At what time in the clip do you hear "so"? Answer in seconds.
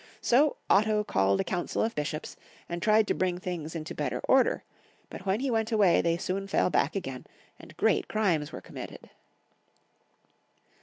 0.21-0.55